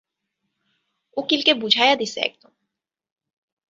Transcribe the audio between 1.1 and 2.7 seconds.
উকিল কে বুঝায়া দিসে একদম।